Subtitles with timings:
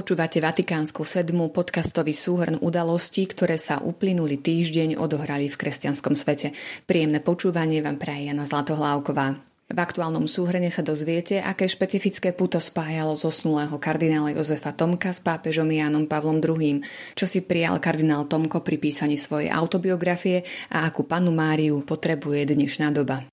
[0.00, 6.56] Počúvate Vatikánsku sedmu, podcastový súhrn udalostí, ktoré sa uplynulý týždeň odohrali v kresťanskom svete.
[6.88, 9.36] Príjemné počúvanie vám praje Jana Zlatohlávková.
[9.68, 15.68] V aktuálnom súhrne sa dozviete, aké špecifické puto spájalo zosnulého kardinála Jozefa Tomka s pápežom
[15.68, 16.80] Jánom Pavlom II,
[17.12, 22.88] čo si prijal kardinál Tomko pri písaní svojej autobiografie a akú panu Máriu potrebuje dnešná
[22.88, 23.28] doba.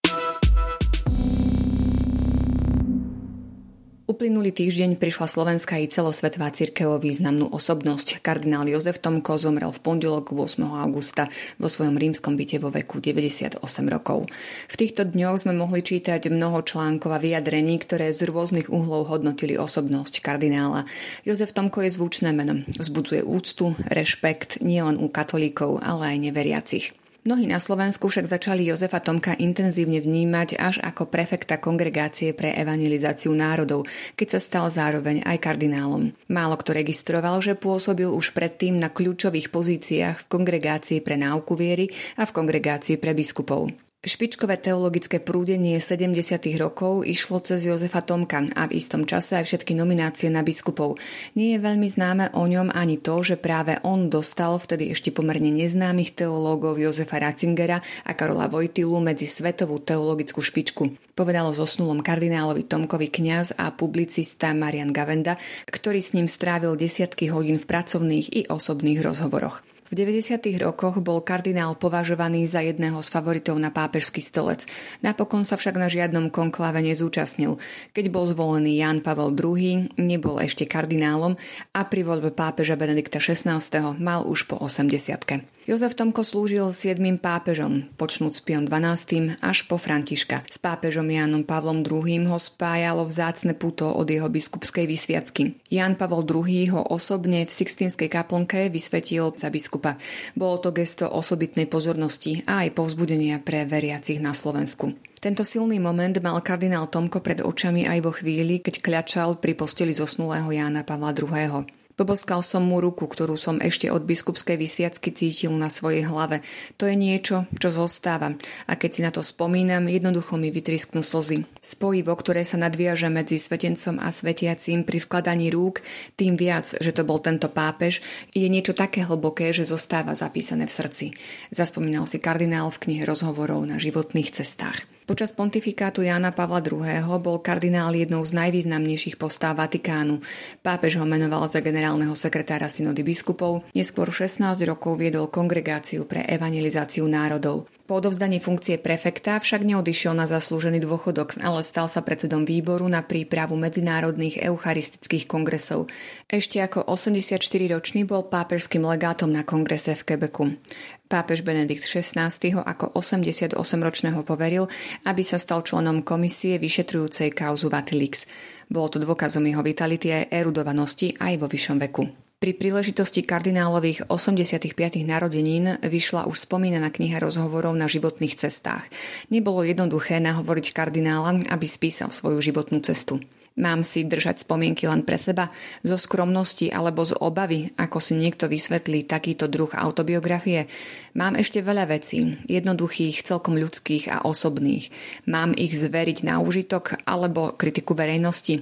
[4.17, 8.17] Uplynulý týždeň prišla slovenská i celosvetová cirkev o významnú osobnosť.
[8.25, 10.57] Kardinál Jozef Tomko zomrel v pondelok 8.
[10.65, 11.29] augusta
[11.61, 14.25] vo svojom rímskom byte vo veku 98 rokov.
[14.73, 19.53] V týchto dňoch sme mohli čítať mnoho článkov a vyjadrení, ktoré z rôznych uhlov hodnotili
[19.53, 20.89] osobnosť kardinála.
[21.21, 22.65] Jozef Tomko je zvučné meno.
[22.73, 26.89] Vzbudzuje úctu, rešpekt nielen u katolíkov, ale aj neveriacich.
[27.27, 33.35] Mnohí na Slovensku však začali Jozefa Tomka intenzívne vnímať až ako prefekta kongregácie pre evangelizáciu
[33.35, 33.83] národov,
[34.15, 36.15] keď sa stal zároveň aj kardinálom.
[36.31, 41.91] Málo kto registroval, že pôsobil už predtým na kľúčových pozíciách v kongregácii pre náuku viery
[42.15, 43.86] a v kongregácii pre biskupov.
[44.07, 46.39] Špičkové teologické prúdenie 70.
[46.55, 50.95] rokov išlo cez Jozefa Tomka a v istom čase aj všetky nominácie na biskupov.
[51.35, 55.51] Nie je veľmi známe o ňom ani to, že práve on dostal vtedy ešte pomerne
[55.51, 61.11] neznámych teológov Jozefa Ratzingera a Karola Vojtilu medzi svetovú teologickú špičku.
[61.11, 65.35] Povedalo zosnulom kardinálovi Tomkovi kňaz a publicista Marian Gavenda,
[65.67, 69.67] ktorý s ním strávil desiatky hodín v pracovných i osobných rozhovoroch.
[69.87, 70.35] V 90.
[70.59, 74.67] rokoch bol kardinál považovaný za jedného z favoritov na pápežský stolec.
[74.99, 77.55] Napokon sa však na žiadnom konklave nezúčastnil.
[77.95, 81.39] Keď bol zvolený Jan Pavel II, nebol ešte kardinálom
[81.71, 83.63] a pri voľbe pápeža Benedikta XVI
[83.95, 85.56] mal už po 80.
[85.67, 90.47] Jozef Tomko slúžil siedmým pápežom, počnúc Pion XII až po Františka.
[90.47, 95.59] S pápežom Jánom Pavlom II ho spájalo vzácne puto od jeho biskupskej vysviacky.
[95.67, 99.99] Ján Pavol II ho osobne v Sixtinskej kaplnke vysvetil za biskupa.
[100.39, 104.95] Bolo to gesto osobitnej pozornosti a aj povzbudenia pre veriacich na Slovensku.
[105.19, 109.91] Tento silný moment mal kardinál Tomko pred očami aj vo chvíli, keď kľačal pri posteli
[109.91, 111.67] zosnulého Jána Pavla II.
[111.97, 116.45] Poboskal som mu ruku, ktorú som ešte od biskupskej vysviacky cítil na svojej hlave.
[116.77, 118.37] To je niečo, čo zostáva.
[118.69, 121.49] A keď si na to spomínam, jednoducho mi vytrisknú slzy.
[121.57, 125.81] Spojivo, ktoré sa nadviaže medzi svetencom a svetiacím pri vkladaní rúk,
[126.13, 130.77] tým viac, že to bol tento pápež, je niečo také hlboké, že zostáva zapísané v
[130.77, 131.05] srdci.
[131.49, 134.85] Zaspomínal si kardinál v knihe rozhovorov na životných cestách.
[135.07, 136.83] Počas pontifikátu Jána Pavla II.
[137.23, 140.19] bol kardinál jednou z najvýznamnejších postáv Vatikánu.
[140.59, 147.07] Pápež ho menoval za generálneho sekretára synody biskupov, neskôr 16 rokov viedol kongregáciu pre evangelizáciu
[147.07, 147.71] národov.
[147.87, 152.99] Po odovzdaní funkcie prefekta však neodišiel na zaslúžený dôchodok, ale stal sa predsedom výboru na
[152.99, 155.87] prípravu medzinárodných eucharistických kongresov.
[156.27, 160.59] Ešte ako 84-ročný bol pápežským legátom na kongrese v Quebecu.
[161.07, 162.27] Pápež Benedikt XVI
[162.59, 164.67] ako 88-ročného poveril,
[165.07, 168.27] aby sa stal členom komisie vyšetrujúcej kauzu Vatilix.
[168.67, 172.26] Bolo to dôkazom jeho vitality a erudovanosti aj vo vyššom veku.
[172.37, 174.69] Pri príležitosti kardinálových 85.
[175.01, 178.85] narodenín vyšla už spomínaná kniha rozhovorov na životných cestách.
[179.33, 183.25] Nebolo jednoduché nahovoriť kardinála, aby spísal svoju životnú cestu.
[183.57, 185.49] Mám si držať spomienky len pre seba,
[185.81, 190.69] zo skromnosti alebo z obavy, ako si niekto vysvetlí takýto druh autobiografie.
[191.17, 194.93] Mám ešte veľa vecí, jednoduchých, celkom ľudských a osobných.
[195.25, 198.61] Mám ich zveriť na úžitok alebo kritiku verejnosti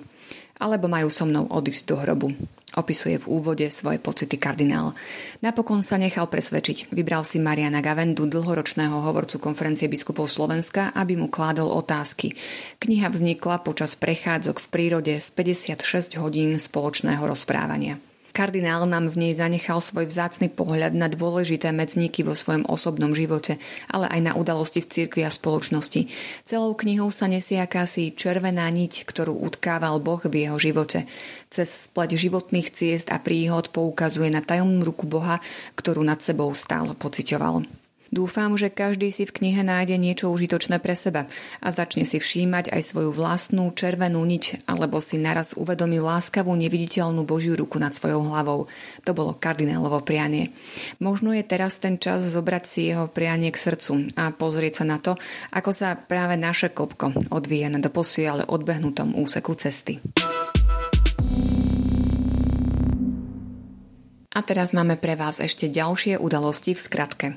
[0.55, 2.27] alebo majú so mnou odísť do hrobu.
[2.75, 4.91] Opisuje v úvode svoje pocity kardinál.
[5.39, 6.91] Napokon sa nechal presvedčiť.
[6.91, 12.35] Vybral si Mariana Gavendu, dlhoročného hovorcu konferencie biskupov Slovenska, aby mu kládol otázky.
[12.83, 17.95] Kniha vznikla počas prechádzok v prírode z 56 hodín spoločného rozprávania.
[18.35, 23.63] Kardinál nám v nej zanechal svoj vzácny pohľad na dôležité medzníky vo svojom osobnom živote,
[23.87, 26.11] ale aj na udalosti v cirkvi a spoločnosti.
[26.43, 31.07] Celou knihou sa nesie akási červená niť, ktorú utkával Boh v jeho živote.
[31.47, 35.39] Cez spleť životných ciest a príhod poukazuje na tajomnú ruku Boha,
[35.79, 37.84] ktorú nad sebou stále pociťoval.
[38.15, 41.27] Dúfam, že každý si v knihe nájde niečo užitočné pre seba
[41.59, 47.27] a začne si všímať aj svoju vlastnú červenú niť, alebo si naraz uvedomí láskavú neviditeľnú
[47.27, 48.71] Božiu ruku nad svojou hlavou.
[49.03, 50.55] To bolo kardinálovo prianie.
[51.03, 54.97] Možno je teraz ten čas zobrať si jeho prianie k srdcu a pozrieť sa na
[55.03, 55.19] to,
[55.51, 59.99] ako sa práve naše klopko odvíja na doposiaľ odbehnutom úseku cesty.
[64.31, 67.27] A teraz máme pre vás ešte ďalšie udalosti v skratke.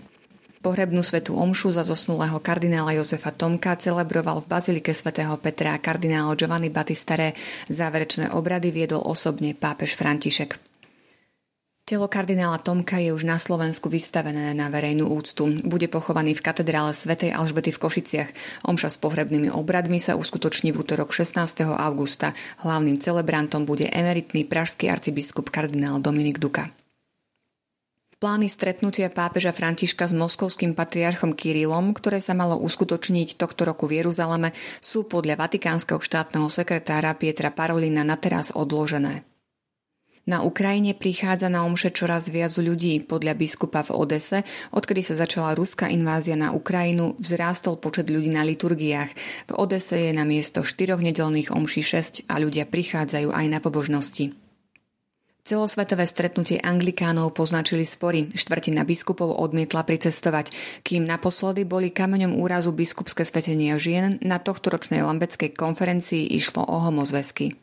[0.58, 6.66] Pohrebnú svetú omšu za zosnulého kardinála Jozefa Tomka celebroval v Bazilike svätého Petra kardinál Giovanni
[6.66, 7.38] Battistare.
[7.70, 10.58] Záverečné obrady viedol osobne pápež František.
[11.88, 15.48] Telo kardinála Tomka je už na Slovensku vystavené na verejnú úctu.
[15.64, 18.30] Bude pochovaný v katedrále svätej Alžbety v Košiciach.
[18.68, 21.64] Omša s pohrebnými obradmi sa uskutoční v útorok 16.
[21.64, 22.36] augusta.
[22.60, 26.68] Hlavným celebrantom bude emeritný pražský arcibiskup kardinál Dominik Duka.
[28.18, 34.02] Plány stretnutia pápeža Františka s moskovským patriarchom Kirilom, ktoré sa malo uskutočniť tohto roku v
[34.02, 34.50] Jeruzaleme,
[34.82, 39.22] sú podľa vatikánskeho štátneho sekretára Pietra Parolina na teraz odložené.
[40.26, 43.06] Na Ukrajine prichádza na omše čoraz viac ľudí.
[43.06, 44.42] Podľa biskupa v Odese,
[44.74, 49.14] odkedy sa začala ruská invázia na Ukrajinu, vzrástol počet ľudí na liturgiách.
[49.46, 54.47] V Odese je na miesto štyroch nedelných omší 6 a ľudia prichádzajú aj na pobožnosti.
[55.48, 58.28] Celosvetové stretnutie anglikánov poznačili spory.
[58.36, 60.52] Štvrtina biskupov odmietla pricestovať,
[60.84, 67.56] kým naposledy boli kameňom úrazu biskupské svetenia žien na tohtoročnej lambeckej konferencii išlo o homozvesky.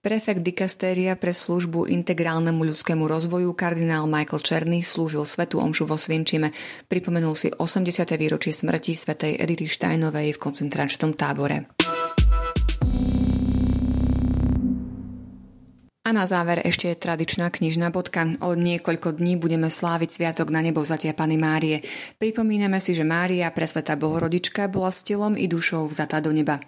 [0.00, 6.56] Prefekt dikastéria pre službu integrálnemu ľudskému rozvoju kardinál Michael Černy slúžil svetu omšu vo Svinčime.
[6.88, 8.16] Pripomenul si 80.
[8.16, 11.75] výročie smrti svetej Edity Steinovej v koncentračnom tábore.
[16.06, 18.38] A na záver ešte tradičná knižná bodka.
[18.38, 21.82] Od niekoľko dní budeme sláviť Sviatok na nebo vzatia Pany Márie.
[22.22, 26.62] Pripomíname si, že Mária, presveta Bohorodička, bola s telom i dušou vzatá do neba.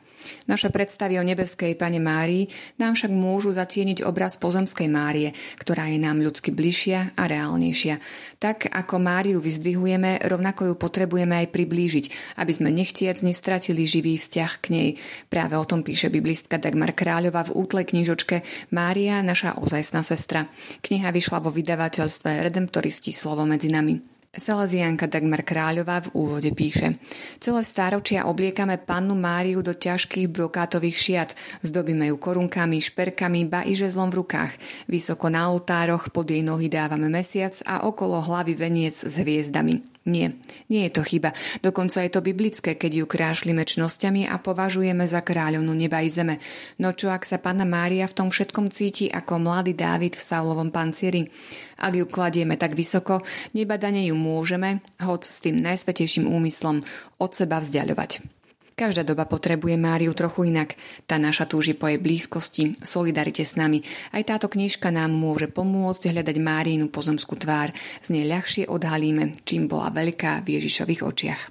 [0.51, 2.51] Naše predstavy o nebeskej Pane Márii
[2.81, 5.31] nám však môžu zatieniť obraz pozemskej Márie,
[5.61, 8.03] ktorá je nám ľudsky bližšia a reálnejšia.
[8.43, 12.05] Tak ako Máriu vyzdvihujeme, rovnako ju potrebujeme aj priblížiť,
[12.43, 14.89] aby sme nechtiac nestratili živý vzťah k nej.
[15.31, 18.43] Práve o tom píše biblistka Dagmar Kráľová v útlej knižočke
[18.75, 20.49] Mária, naša ozajstná sestra.
[20.81, 24.01] Kniha vyšla vo vydavateľstve Redemptoristi slovo medzi nami.
[24.29, 27.01] Salesianka Dagmar Kráľová v úvode píše
[27.41, 31.31] Celé stáročia obliekame pannu Máriu do ťažkých brokátových šiat,
[31.65, 34.53] zdobíme ju korunkami, šperkami, ba i žezlom v rukách.
[34.85, 39.98] Vysoko na oltároch pod jej nohy dávame mesiac a okolo hlavy veniec s hviezdami.
[40.09, 40.33] Nie,
[40.73, 41.37] nie je to chyba.
[41.61, 46.41] Dokonca je to biblické, keď ju krášlime čnosťami a považujeme za kráľovnú neba i zeme.
[46.81, 50.73] No čo ak sa Panna Mária v tom všetkom cíti ako mladý Dávid v Saulovom
[50.73, 51.29] pancieri?
[51.77, 53.21] Ak ju kladieme tak vysoko,
[53.53, 56.81] nebadane ju môžeme, hoď s tým najsvetejším úmyslom,
[57.21, 58.38] od seba vzdialovať.
[58.79, 60.79] Každá doba potrebuje Máriu trochu inak.
[61.03, 63.83] Tá naša túži po jej blízkosti, solidarite s nami.
[64.15, 67.75] Aj táto knižka nám môže pomôcť hľadať Máriinu pozemskú tvár.
[68.07, 71.43] Z nej ľahšie odhalíme, čím bola veľká v Ježišových očiach.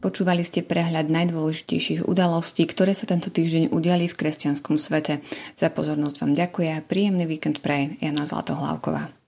[0.00, 5.20] Počúvali ste prehľad najdôležitejších udalostí, ktoré sa tento týždeň udiali v kresťanskom svete.
[5.52, 9.19] Za pozornosť vám ďakujem príjemný víkend praje Jana Zlatohlávková.